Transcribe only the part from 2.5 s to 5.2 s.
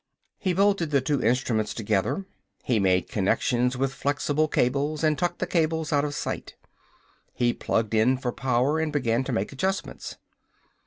He made connections with flexible cables and